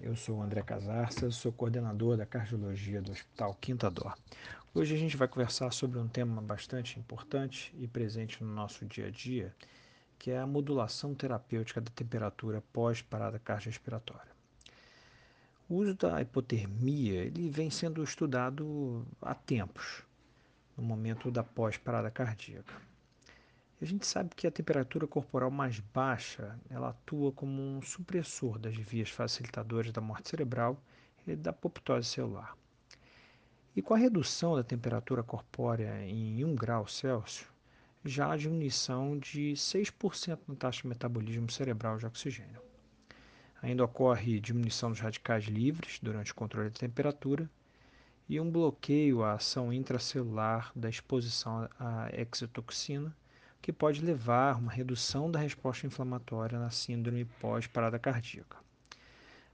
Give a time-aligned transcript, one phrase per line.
[0.00, 4.14] eu sou o André Casarça, sou coordenador da cardiologia do Hospital Quinta Dó.
[4.72, 9.08] Hoje a gente vai conversar sobre um tema bastante importante e presente no nosso dia
[9.08, 9.52] a dia,
[10.20, 14.30] que é a modulação terapêutica da temperatura pós-parada cardiorrespiratória.
[15.68, 20.04] O uso da hipotermia ele vem sendo estudado há tempos,
[20.76, 22.89] no momento da pós-parada cardíaca.
[23.82, 28.76] A gente sabe que a temperatura corporal mais baixa ela atua como um supressor das
[28.76, 30.78] vias facilitadoras da morte cerebral
[31.26, 32.54] e da apoptose celular.
[33.74, 37.48] E com a redução da temperatura corpórea em 1 grau Celsius,
[38.04, 42.60] já há diminuição de 6% na taxa de metabolismo cerebral de oxigênio.
[43.62, 47.50] Ainda ocorre diminuição dos radicais livres durante o controle da temperatura
[48.28, 53.16] e um bloqueio à ação intracelular da exposição à exotoxina
[53.60, 58.56] que pode levar a uma redução da resposta inflamatória na síndrome pós-parada cardíaca.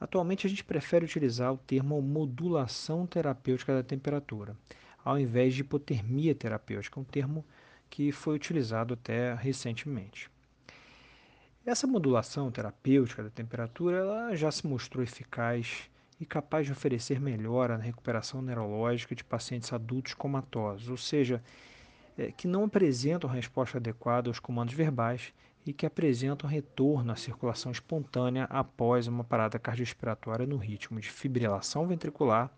[0.00, 4.56] Atualmente, a gente prefere utilizar o termo modulação terapêutica da temperatura,
[5.04, 7.44] ao invés de hipotermia terapêutica, um termo
[7.90, 10.30] que foi utilizado até recentemente.
[11.66, 15.90] Essa modulação terapêutica da temperatura ela já se mostrou eficaz
[16.20, 21.42] e capaz de oferecer melhora na recuperação neurológica de pacientes adultos comatosos, ou seja,
[22.18, 25.32] é, que não apresentam resposta adequada aos comandos verbais
[25.64, 31.86] e que apresentam retorno à circulação espontânea após uma parada cardiorrespiratória no ritmo de fibrilação
[31.86, 32.50] ventricular,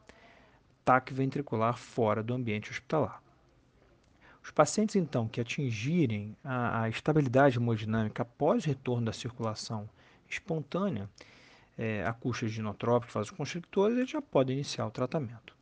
[0.84, 3.22] taque ventricular fora do ambiente hospitalar.
[4.42, 9.88] Os pacientes, então, que atingirem a, a estabilidade hemodinâmica após o retorno da circulação
[10.26, 11.10] espontânea,
[11.76, 15.59] é, a custa de inotrópicos, vasoconstrictores, eles já podem iniciar o tratamento.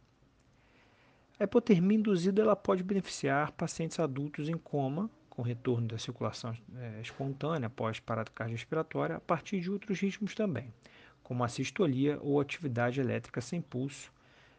[1.41, 7.01] A hipotermia induzida ela pode beneficiar pacientes adultos em coma, com retorno da circulação é,
[7.01, 10.74] espontânea após parada cardiorrespiratória, a partir de outros ritmos também,
[11.23, 14.13] como a sistolia ou atividade elétrica sem pulso.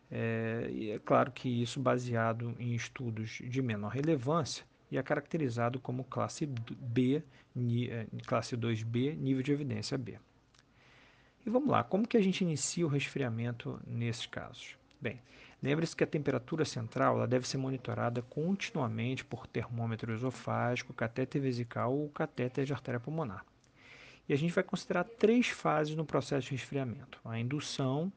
[0.09, 5.79] É, e é claro que isso baseado em estudos de menor relevância e é caracterizado
[5.81, 7.21] como classe B,
[7.89, 10.17] é, classe 2B, nível de evidência B.
[11.45, 14.77] E vamos lá, como que a gente inicia o resfriamento nesses casos?
[15.01, 15.21] Bem,
[15.61, 22.09] lembre-se que a temperatura central deve ser monitorada continuamente por termômetro esofágico, catéter vesical ou
[22.09, 23.45] catéter de artéria pulmonar.
[24.27, 28.11] E a gente vai considerar três fases no processo de resfriamento: a indução,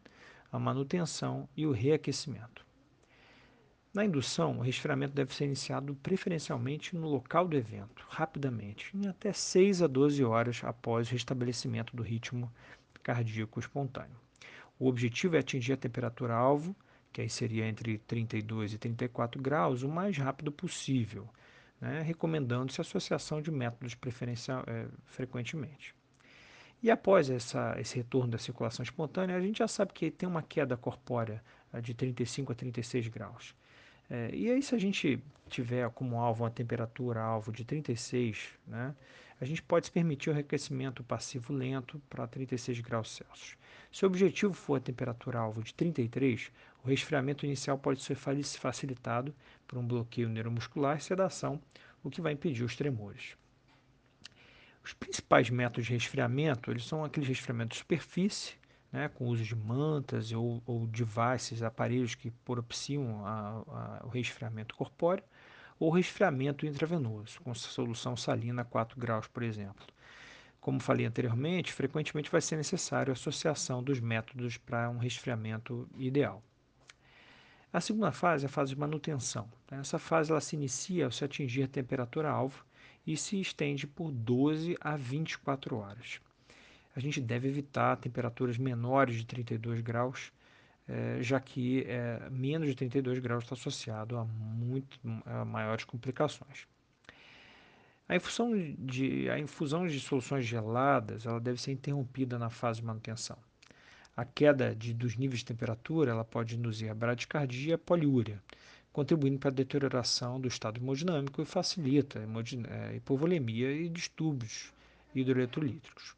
[0.51, 2.65] a manutenção e o reaquecimento.
[3.95, 9.35] Na indução, o resfriamento deve ser iniciado preferencialmente no local do evento, rapidamente, em até
[9.35, 12.51] 6 a 12 horas após o restabelecimento do ritmo
[13.03, 14.17] cardíaco espontâneo.
[14.79, 16.75] O objetivo é atingir a temperatura-alvo,
[17.13, 21.29] que aí seria entre 32 e 34 graus, o mais rápido possível,
[21.81, 25.95] né, recomendando-se a associação de métodos preferencial, é, frequentemente.
[26.83, 30.43] E após essa, esse retorno da circulação espontânea, a gente já sabe que tem uma
[30.43, 31.43] queda corpórea
[31.81, 33.55] de 35 a 36 graus.
[34.11, 38.95] É, e aí, se a gente tiver como alvo uma temperatura alvo de 36, né,
[39.43, 43.57] a gente pode se permitir o aquecimento passivo lento para 36 graus Celsius.
[43.91, 46.53] Se o objetivo for a temperatura-alvo de 33,
[46.85, 49.35] o resfriamento inicial pode ser facilitado
[49.67, 51.61] por um bloqueio neuromuscular e sedação,
[52.05, 53.37] o que vai impedir os tremores.
[54.85, 58.55] Os principais métodos de resfriamento eles são aqueles resfriamentos de superfície,
[58.93, 64.77] né, com uso de mantas ou, ou devices, aparelhos que propiciam a, a, o resfriamento
[64.77, 65.25] corpóreo,
[65.83, 69.85] ou resfriamento intravenoso, com solução salina 4 graus, por exemplo.
[70.61, 76.41] Como falei anteriormente, frequentemente vai ser necessário a associação dos métodos para um resfriamento ideal.
[77.73, 79.51] A segunda fase é a fase de manutenção.
[79.73, 82.65] Essa fase ela se inicia ao se atingir a temperatura-alvo
[83.05, 86.21] e se estende por 12 a 24 horas.
[86.95, 90.31] A gente deve evitar temperaturas menores de 32 graus
[90.89, 96.67] é, já que é, menos de 32 graus está associado a, muito, a maiores complicações.
[98.09, 102.87] A infusão, de, a infusão de soluções geladas ela deve ser interrompida na fase de
[102.87, 103.39] manutenção.
[104.15, 108.43] A queda de, dos níveis de temperatura ela pode induzir a bradicardia e a poliúria,
[108.93, 114.73] contribuindo para a deterioração do estado hemodinâmico e facilita a é, hipovolemia e distúrbios
[115.15, 116.15] hidroeletrolíticos.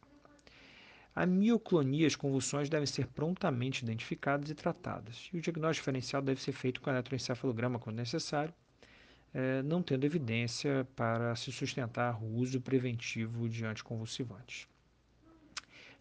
[1.17, 6.41] A mioclonia, as convulsões devem ser prontamente identificadas e tratadas, e o diagnóstico diferencial deve
[6.41, 8.53] ser feito com eletroencefalograma quando necessário,
[9.33, 14.67] eh, não tendo evidência para se sustentar o uso preventivo de anticonvulsivantes.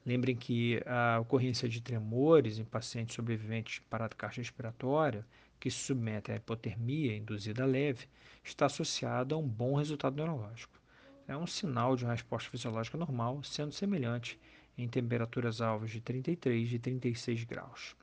[0.03, 5.25] Lembrem que a ocorrência de tremores em pacientes sobreviventes de parada cardiorrespiratória
[5.59, 8.07] que se submetem à hipotermia induzida leve
[8.43, 10.81] está associada a um bom resultado neurológico.
[11.25, 14.37] É um sinal de uma resposta fisiológica normal, sendo semelhante
[14.77, 17.95] em temperaturas alvas de 33 e 36 graus.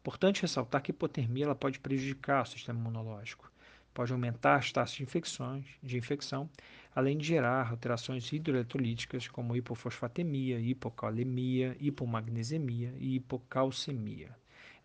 [0.00, 3.50] Importante ressaltar que a hipotermia ela pode prejudicar o sistema imunológico,
[3.94, 6.50] pode aumentar as taxas de, infecções, de infecção,
[6.94, 14.36] além de gerar alterações hidroeletrolíticas como hipofosfatemia, hipocalemia, hipomagnesemia e hipocalcemia.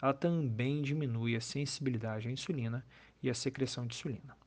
[0.01, 2.85] Ela também diminui a sensibilidade à insulina
[3.21, 4.37] e a secreção de insulina.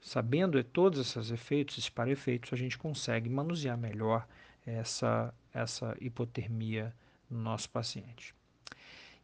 [0.00, 4.28] Sabendo todos esses efeitos, esses para-efeitos, a gente consegue manusear melhor
[4.66, 6.94] essa, essa hipotermia
[7.30, 8.34] no nosso paciente.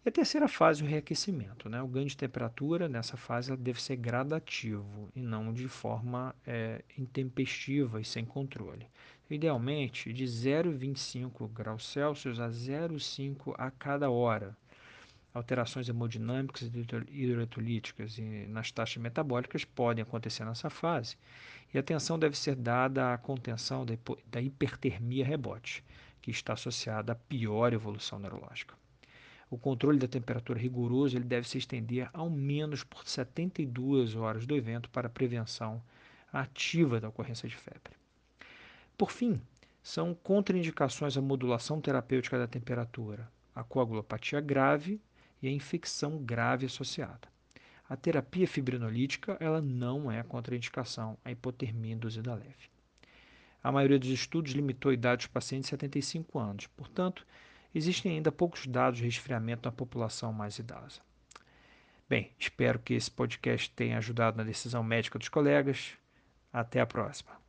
[0.03, 1.69] E a terceira fase, o reaquecimento.
[1.69, 1.83] Né?
[1.83, 8.01] O ganho de temperatura nessa fase deve ser gradativo e não de forma é, intempestiva
[8.01, 8.87] e sem controle.
[9.29, 14.57] Idealmente, de 0,25 graus Celsius a 0,5 a cada hora.
[15.33, 21.17] Alterações hemodinâmicas e hidroeletrolíticas e nas taxas metabólicas podem acontecer nessa fase,
[21.73, 23.87] e atenção deve ser dada à contenção
[24.27, 25.85] da hipertermia rebote,
[26.21, 28.75] que está associada à pior evolução neurológica.
[29.51, 34.57] O controle da temperatura rigoroso ele deve se estender ao menos por 72 horas do
[34.57, 35.83] evento para prevenção
[36.33, 37.95] ativa da ocorrência de febre.
[38.97, 39.41] Por fim,
[39.83, 45.01] são contraindicações à modulação terapêutica da temperatura, a coagulopatia grave
[45.43, 47.29] e a infecção grave associada.
[47.89, 52.71] A terapia fibrinolítica ela não é contraindicação à hipotermia induzida leve.
[53.63, 57.27] A maioria dos estudos limitou a idade dos pacientes a 75 anos, portanto,
[57.75, 61.01] existem ainda poucos dados de resfriamento na população mais idosa.
[62.09, 65.93] Bem, espero que esse podcast tenha ajudado na decisão médica dos colegas.
[66.53, 67.40] Até a próxima.